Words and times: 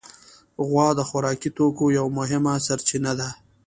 غوا 0.67 0.87
د 0.97 1.01
خوراکي 1.09 1.49
توکو 1.57 1.85
یوه 1.97 2.11
مهمه 2.19 2.53
سرچینه 2.67 3.11
ده. 3.19 3.29